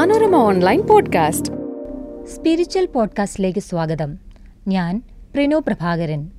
Manorama 0.00 0.36
online 0.36 0.86
podcast. 0.86 1.52
Spiritual 2.26 2.86
പോഡ്കാസ്റ്റിലേക്ക് 2.86 3.60
സ്വാഗതം. 3.60 4.18
ഞാൻ 4.68 5.02
പ്രിനു 5.34 5.56
പ്രഭാകരൻ. 5.56 6.30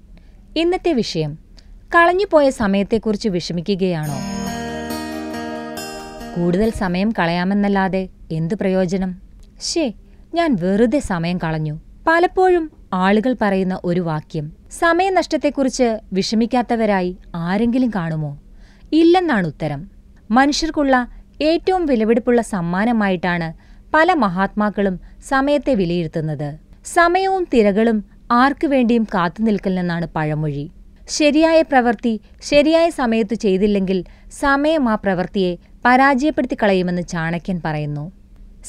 ഇന്നത്തെ 0.56 0.94
വിഷയം 0.94 1.38
കളഞ്ഞുപോയ 1.96 2.50
സമയത്തെക്കുറിച്ച് 2.50 3.30
വിഷമിക്കുകയാണോ? 3.30 4.16
കൂടുതൽ 6.36 6.72
സമയം 6.72 7.14
കളയാമെന്നല്ലാതെ 7.20 8.10
എന്ത് 8.32 8.56
പ്രയോജനം? 8.56 9.16
ശേ 9.62 9.94
ഞാൻ 10.34 10.58
വെറുതെ 10.62 11.00
സമയം 11.00 11.38
കളഞ്ഞു. 11.38 11.80
പലപ്പോഴും 12.08 12.72
ആളുകൾ 12.94 13.36
പറയുന്ന 13.42 13.80
ഒരു 13.86 14.00
വാക്യം 14.00 14.52
സമയനഷ്ടത്തെക്കുറിച്ച് 14.80 16.00
വിഷമിക്കാത്തവരായി 16.14 17.18
ആരെങ്കിലും 17.36 17.92
കാണുമോ? 17.96 18.40
ഇല്ലെന്നാണ് 18.92 19.48
ഉത്തരം. 19.48 19.92
മനുഷ്യർക്കുള്ള 20.32 21.21
ഏറ്റവും 21.42 21.86
വിലപിടിപ്പുള്ള 21.86 22.42
സമ്മാനമായിട്ടാണ് 22.42 23.48
പല 23.94 24.14
മഹാത്മാക്കളും 24.14 25.00
സമയത്തെ 25.30 25.74
വിലയിരുത്തുന്നത്. 25.74 26.58
സമയവും 26.86 27.48
തിരകളും 27.54 27.98
ആർക്കു 28.32 28.68
വേണ്ടിയും 28.68 29.04
കാത്തുനിൽക്കില്ലെന്നാണ് 29.04 30.08
പഴമൊഴി. 30.16 30.72
ശരിയായ 31.10 31.62
പ്രവൃത്തി 31.62 32.20
ശരിയായ 32.44 32.90
സമയത്ത് 32.90 33.34
ചെയ്തില്ലെങ്കിൽ 33.34 34.06
സമയം 34.40 34.90
ആ 34.90 34.96
പ്രവൃത്തിയെ 34.96 35.58
പരാജയപ്പെടുത്തി 35.86 36.58
കളയുമെന്ന് 36.64 37.02
ചാണക്യൻ 37.02 37.62
പറയുന്നു. 37.66 38.12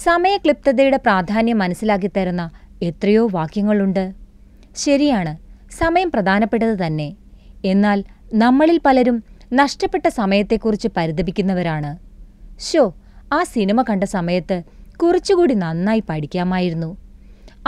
സമയക്ലിപ്തതയുടെ 0.04 0.96
പ്രാധാന്യം 0.96 1.58
മനസ്സിലാക്കി 1.58 2.10
തരുന്ന 2.16 2.50
എത്രയോ 2.82 3.28
വാക്യങ്ങളുണ്ട്. 3.32 4.04
ശരിയാണ് 4.76 5.32
സമയം 5.78 6.10
പ്രധാനപ്പെട്ടത് 6.10 6.86
തന്നെ. 6.86 7.08
എന്നാൽ 7.64 8.04
നമ്മളിൽ 8.34 8.80
പലരും 8.86 9.24
നഷ്ടപ്പെട്ട 9.52 10.08
സമയത്തെക്കുറിച്ച് 10.08 10.88
പരിതപിക്കുന്നവരാണ്. 10.96 12.11
ഷോ 12.60 12.94
ആ 13.32 13.42
സിനിമ 13.42 13.82
കണ്ട 13.82 14.04
സമയത്ത് 14.04 14.62
കുറച്ചുകൂടി 15.02 15.54
നന്നായി 15.54 16.02
പഠിക്കാമായിരുന്നു. 16.08 16.96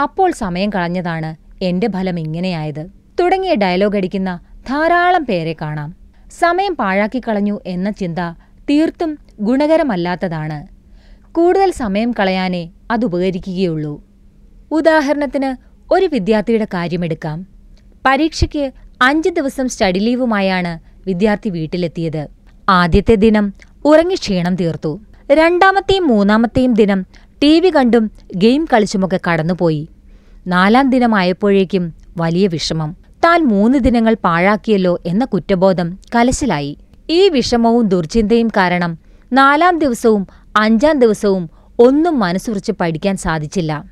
അപ്പോൾ 0.01 0.31
സമയം 0.31 0.69
കളഞ്ഞതാണ് 0.69 1.35
എന്റെ 1.63 1.87
ഫലം 1.87 2.19
ഇങ്ങനെയായത്. 2.19 2.89
തുടങ്ങിയ 3.19 3.55
ഡയലോഗ് 3.55 3.97
അടിക്കുന്ന 3.97 4.39
ധാരാളം 4.69 5.25
പേരെ 5.25 5.55
കാണാം. 5.61 5.95
സമയം 6.39 6.75
പാഴാക്കി 6.75 7.19
കളഞ്ഞു 7.19 7.59
എന്ന 7.65 7.91
ചിന്ത 7.91 8.19
തീർത്തും 8.69 9.17
ഗുണകരമല്ലാത്തതാണ്. 9.39 10.67
കൂടുതൽ 11.31 11.71
സമയം 11.71 12.11
കളയാനേ 12.11 12.69
അത് 12.91 13.05
ഉപകരിക്കുകയുള്ളൂ. 13.05 14.03
ഉദാഹരണത്തിന് 14.71 15.75
ഒരു 15.93 16.05
വിദ്യാർത്ഥിയുടെ 16.05 16.65
കാര്യമെടുക്കാം. 16.65 17.45
പരീക്ഷയ്ക്ക് 18.05 18.71
അഞ്ച് 19.01 19.29
ദിവസം 19.29 19.69
സ്റ്റഡി 19.69 19.99
ലീവുമായാണ് 19.99 20.79
വിദ്യാർത്ഥി 21.05 21.49
വീട്ടിലെത്തിയത്. 21.49 22.27
ആദ്യത്തെ 22.69 23.15
ദിനം 23.15 23.53
ഉറങ്ങി 23.85 24.15
ക്ഷീണം 24.15 24.55
തീർത്തു. 24.55 24.99
രണ്ടാമത്തെയും 25.31 26.07
മൂന്നാമത്തെയും 26.07 26.73
ദിനം 26.73 27.05
ടി 27.43 27.59
വി 27.59 27.69
കണ്ടും 27.69 28.11
ഗെയിം 28.35 28.67
കളിച്ചുമൊക്കെ 28.73 29.19
കടന്നുപോയി. 29.29 29.89
നാലാം 30.47 30.89
ദിനമായപ്പോഴേക്കും 30.89 31.93
വലിയ 32.17 32.47
വിഷമം. 32.47 32.97
താൻ 33.25 33.45
മൂന്ന് 33.47 33.79
ദിനങ്ങൾ 33.79 34.15
പാഴാക്കിയല്ലോ 34.23 34.99
എന്ന 35.05 35.25
കുറ്റബോധം 35.25 35.99
കലശലായി. 36.15 36.77
ഈ 37.09 37.29
വിഷമവും 37.29 37.87
ദുർചിന്തയും 37.87 38.47
കാരണം 38.47 38.97
നാലാം 39.33 39.79
ദിവസവും 39.79 40.27
അഞ്ചാം 40.57 40.99
ദിവസവും 40.99 41.49
ഒന്നും 41.79 42.19
മനസ്സുറച്ച് 42.19 42.71
പഠിക്കാൻ 42.71 43.17
സാധിച്ചില്ല. 43.17 43.85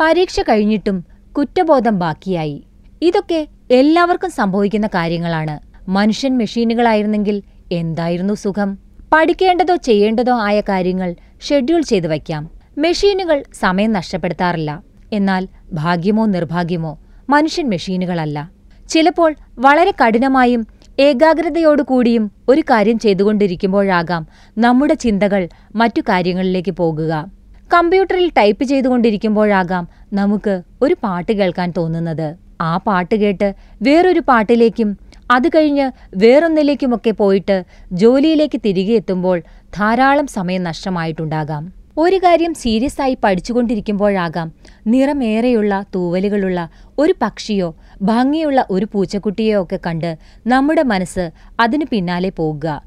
പരീക്ഷ 0.00 0.40
കഴിഞ്ഞിട്ടും 0.40 1.04
കുറ്റബോധം 1.38 1.98
ബാക്കിയായി. 1.98 2.64
ഇതൊക്കെ 3.02 3.48
എല്ലാവർക്കും 3.70 4.30
സംഭവിക്കുന്ന 4.30 4.86
കാര്യങ്ങളാണ്. 4.86 5.58
മനുഷ്യൻ 5.90 6.38
മെഷീനുകളായിരുന്നെങ്കിൽ 6.38 7.42
എന്തായിരുന്നു 7.72 8.34
സുഖം? 8.34 8.91
പഠിക്കേണ്ടതോ 9.12 9.76
ചെയ്യേണ്ടതോ 9.76 10.38
ആയ 10.40 10.60
കാര്യങ്ങൾ 10.60 11.14
ഷെഡ്യൂൾ 11.42 11.80
ചെയ്തു 11.80 12.06
വയ്ക്കാം. 12.06 12.50
മെഷീനുകൾ 12.78 13.42
സമയം 13.54 13.92
നഷ്ടപ്പെടുത്താറില്ല. 13.92 14.82
എന്നാൽ 15.12 15.48
ഭാഗ്യമോ 15.72 16.26
നിർഭാഗ്യമോ 16.26 16.98
മനുഷ്യൻ 17.30 17.68
മെഷീനുകളല്ല. 17.68 18.50
ചിലപ്പോൾ 18.88 19.34
വളരെ 19.58 19.90
കഠിനമായും 19.90 20.66
ഏകാഗ്രതയോടുകൂടിയും 20.98 22.30
ഒരു 22.48 22.60
കാര്യം 22.60 22.98
ചെയ്തുകൊണ്ടിരിക്കുമ്പോഴാകാം 22.98 24.26
നമ്മുടെ 24.58 24.94
ചിന്തകൾ 24.94 25.48
മറ്റു 25.74 26.00
കാര്യങ്ങളിലേക്ക് 26.00 26.70
പോകുക. 26.70 27.26
കമ്പ്യൂട്ടറിൽ 27.74 28.32
ടൈപ്പ് 28.36 28.64
ചെയ്തുകൊണ്ടിരിക്കുമ്പോഴാകാം 28.64 29.88
നമുക്ക് 30.12 30.62
ഒരു 30.82 30.96
പാട്ട് 31.02 31.32
കേൾക്കാൻ 31.32 31.72
തോന്നുന്നത്. 31.76 32.36
ആ 32.62 32.76
പാട്ട് 32.76 33.14
കേട്ട് 33.14 33.48
വേറൊരു 33.82 34.22
പാട്ടിലേക്കും 34.28 34.90
അത് 35.30 35.48
കഴിഞ്ഞ് 35.48 35.86
വേറൊന്നിലേക്കുമൊക്കെ 36.16 37.10
പോയിട്ട് 37.10 37.56
ജോലിയിലേക്ക് 37.92 38.60
തിരികെ 38.64 38.94
എത്തുമ്പോൾ 38.94 39.38
ധാരാളം 39.74 40.26
സമയം 40.26 40.62
നഷ്ടമായിട്ടുണ്ടാകാം. 40.62 41.62
ഒരു 41.98 42.16
കാര്യം 42.16 42.54
സീരിയസ് 42.54 43.00
ആയി 43.02 43.16
പഠിച്ചുകൊണ്ടിരിക്കുമ്പോഴാകാം 43.24 44.48
നിറമേറെയുള്ള 44.86 45.84
തൂവലുകളുള്ള 45.94 46.60
ഒരു 46.98 47.14
പക്ഷിയോ 47.22 47.68
ഭംഗിയുള്ള 48.02 48.66
ഒരു 48.70 48.86
പൂച്ചക്കുട്ടിയോ 48.92 49.62
ഒക്കെ 49.62 49.78
കണ്ട് 49.86 50.10
നമ്മുടെ 50.46 50.82
മനസ്സ് 50.82 51.24
അതിനു 51.60 51.86
പിന്നാലെ 51.90 52.30
പോകുക. 52.30 52.82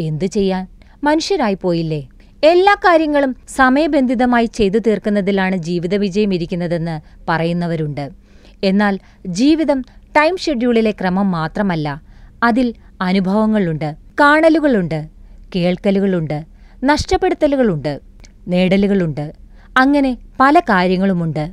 എന്തു 0.00 0.24
ചെയ്യാൻ? 0.36 0.64
മനുഷ്യരായി 1.04 1.58
പോയില്ലേ? 1.62 2.00
എല്ലാ 2.44 2.74
കാര്യങ്ങളും 2.74 3.36
സമയബന്ധിതമായി 3.48 4.48
ചെയ്തു 4.54 4.78
തീർക്കുന്നതിലാണ് 4.78 5.56
ജീവിത 5.56 5.94
വിജയം 5.94 6.34
ഇരിക്കുന്നതെന്ന് 6.34 6.96
പറയുന്നവരുണ്ട്. 7.28 8.27
എന്നാൽ 8.64 8.98
ജീവിതം 9.26 9.84
ടൈം 10.16 10.36
ഷെഡ്യൂളിലെ 10.36 10.90
ക്രമം 10.90 11.30
മാത്രമല്ല. 11.30 12.02
അതിൽ 12.42 12.74
അനുഭവങ്ങളുണ്ട് 13.00 13.96
കാണലുകളുണ്ട് 14.20 15.08
കേൾക്കലുകളുണ്ട് 15.56 16.44
നഷ്ടപ്പെടുത്തലുകളുണ്ട് 16.84 18.00
നേടലുകളുണ്ട് 18.48 19.32
അങ്ങനെ 19.76 20.18
പല 20.40 20.60
കാര്യങ്ങളുമുണ്ട്. 20.60 21.52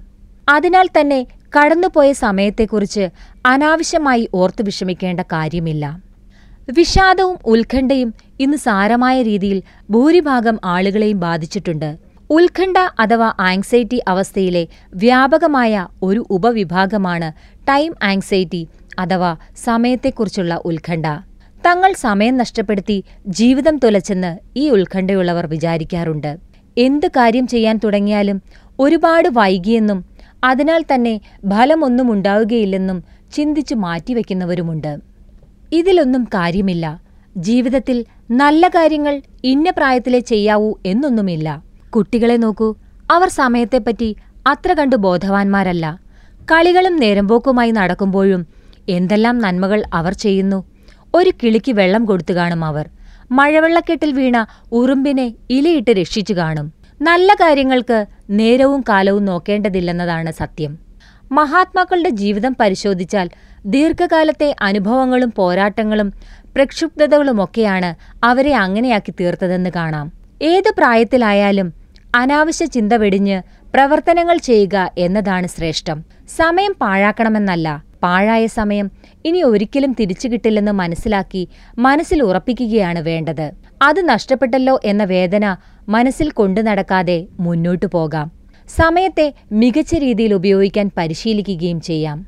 അതിനാൽ 0.49 0.87
തന്നെ 0.99 1.27
കടന്നുപോയ 1.59 2.13
സമയത്തെക്കുറിച്ച് 2.13 3.09
അനാവശ്യമായി 3.45 4.29
ഓർത്തു 4.33 4.63
വിഷമിക്കേണ്ട 4.63 5.19
കാര്യമില്ല. 5.19 6.01
വിഷാദവും 6.77 7.37
ഉത്കണ്ഠയും 7.45 8.13
ഇന്ന് 8.39 8.57
സാരമായ 8.57 9.21
രീതിയിൽ 9.21 9.63
ഭൂരിഭാഗം 9.89 10.59
ആളുകളെയും 10.65 11.19
ബാധിച്ചിട്ടുണ്ട്. 11.19 12.04
ഉത്കണ്ഠ 12.29 12.77
അഥവാ 12.99 13.33
ആങ്സൈറ്റി 13.39 14.01
അവസ്ഥയിലെ 14.07 14.67
വ്യാപകമായ 14.93 15.87
ഒരു 16.03 16.25
ഉപവിഭാഗമാണ് 16.29 17.31
ടൈം 17.69 17.95
ആങ്സൈറ്റി 18.03 18.67
അഥവാ 18.99 19.35
സമയത്തെക്കുറിച്ചുള്ള 19.63 20.61
ഉത്കണ്ഠ. 20.65 21.07
തങ്ങൾ 21.65 21.93
സമയം 21.93 22.37
നഷ്ടപ്പെടുത്തി 22.37 23.03
ജീവിതം 23.27 23.77
തുലച്ചെന്ന് 23.77 24.37
ഈ 24.55 24.69
ഉത്കണ്ഠയുള്ളവർ 24.69 25.45
വിചാരിക്കാറുണ്ട്. 25.45 26.37
എന്ത് 26.77 27.07
കാര്യം 27.07 27.47
ചെയ്യാൻ 27.47 27.79
തുടങ്ങിയാലും 27.83 28.41
ഒരുപാട് 28.79 29.29
വൈകിയെന്നും 29.33 30.05
അതിനാൽ 30.43 30.85
തന്നെ 30.93 31.21
ഫലമൊന്നും 31.49 32.11
ഉണ്ടാവുകയില്ലെന്നും 32.11 33.03
ചിന്തിച്ചു 33.33 33.75
മാറ്റിവെക്കുന്നവരുമുണ്ട്. 33.75 34.97
ഇതിലൊന്നും 35.73 36.23
കാര്യമില്ല. 36.23 37.01
ജീവിതത്തിൽ 37.37 38.05
നല്ല 38.31 38.67
കാര്യങ്ങൾ 38.67 39.21
ഇന്ന 39.43 39.69
പ്രായത്തിലെ 39.69 40.19
ചെയ്യാവൂ 40.19 40.73
എന്നൊന്നുമില്ല. 40.85 41.74
കുട്ടികളെ 41.95 42.37
നോക്കൂ. 42.37 42.75
അവർ 43.11 43.29
സമയത്തെപ്പറ്റി 43.29 44.15
അത്ര 44.47 44.73
കണ്ടു 44.73 44.95
ബോധവാന്മാരല്ല. 44.95 45.99
കളികളും 46.51 46.95
നേരമ്പോക്കുമായി 46.95 47.71
നടക്കുമ്പോഴും 47.71 48.47
എന്തെല്ലാം 48.89 49.37
നന്മകൾ 49.37 49.83
അവർ 49.93 50.13
ചെയ്യുന്നു. 50.13 50.63
ഒരു 51.15 51.31
കിളിക്ക് 51.43 51.71
വെള്ളം 51.71 52.05
കൊടുത്തു 52.05 52.33
കാണും 52.33 52.65
അവർ. 52.65 52.89
മഴവെള്ളക്കെട്ടിൽ 53.31 54.11
വീണ 54.11 54.45
ഉറുമ്പിനെ 54.71 55.33
ഇലയിട്ട് 55.49 55.91
രക്ഷിച്ചു 55.91 56.33
കാണും. 56.33 56.73
നല്ല 57.01 57.33
കാര്യങ്ങൾക്ക് 57.33 58.05
നേരവും 58.29 58.83
കാലവും 58.89 59.25
നോക്കേണ്ടതില്ലെന്നതാണ് 59.25 60.31
സത്യം. 60.31 60.77
മഹാത്മാക്കളുടെ 61.31 62.09
ജീവിതം 62.09 62.55
പരിശോധിച്ചാൽ 62.59 63.29
ദീർഘകാലത്തെ 63.65 64.55
അനുഭവങ്ങളും 64.61 65.33
പോരാട്ടങ്ങളും 65.37 66.13
പ്രക്ഷുബ്ധതകളുമൊക്കെയാണ് 66.55 67.95
അവരെ 68.25 68.53
അങ്ങനെയാക്കി 68.55 69.13
തീർത്തതെന്ന് 69.19 69.69
കാണാം. 69.75 70.11
ഏത് 70.41 70.69
പ്രായത്തിലായാലും 70.77 71.84
അനാവശ്യ 72.15 72.65
ചിന്ത 72.65 72.93
വെടിഞ്ഞ് 72.93 73.41
പ്രവർത്തനങ്ങൾ 73.73 74.37
ചെയ്യുക 74.37 74.91
എന്നതാണ് 74.97 75.47
ശ്രേഷ്ഠം. 75.47 76.03
സമയം 76.37 76.75
പാഴാക്കണമെന്നല്ല. 76.81 77.83
പാഴായ 78.03 78.47
സമയം 78.47 78.91
ഇനി 79.25 79.41
ഒരിക്കലും 79.41 79.95
തിരിച്ചു 79.99 80.27
കിട്ടില്ലെന്ന് 80.27 80.71
മനസ്സിലാക്കി 80.71 81.49
മനസ്സിൽ 81.77 82.23
ഉറപ്പിക്കുകയാണ് 82.23 82.99
വേണ്ടത്. 82.99 83.51
അത് 83.81 84.09
നഷ്ടപ്പെട്ടല്ലോ 84.09 84.79
എന്ന 84.83 85.03
വേദന 85.03 85.55
മനസ്സിൽ 85.89 86.31
കൊണ്ടു 86.31 86.61
നടക്കാതെ 86.61 87.27
മുന്നോട്ടു 87.39 87.85
പോകാം. 87.85 88.31
സമയത്തെ 88.69 89.33
മികച്ച 89.51 89.93
രീതിയിൽ 89.93 90.33
ഉപയോഗിക്കാൻ 90.33 90.91
പരിശീലിക്കുകയും 90.97 91.81
ചെയ്യാം. 91.81 92.25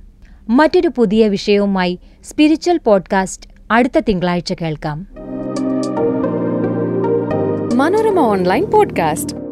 മറ്റൊരു 0.50 0.92
പുതിയ 0.96 1.28
വിഷയവുമായി 1.28 2.00
സ്പിരിച്വൽ 2.24 2.78
പോഡ്കാസ്റ്റ് 2.78 3.50
അടുത്ത 3.72 4.00
തിങ്കളാഴ്ച 4.00 4.54
കേൾക്കാം. 4.54 5.08
Manorama 7.78 8.20
online 8.20 8.66
podcast. 8.66 9.47